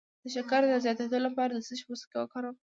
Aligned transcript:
د 0.21 0.23
شکر 0.35 0.61
د 0.69 0.73
زیاتیدو 0.85 1.17
لپاره 1.27 1.51
د 1.53 1.59
څه 1.67 1.73
شي 1.77 1.83
پوستکی 1.87 2.17
وکاروم؟ 2.19 2.55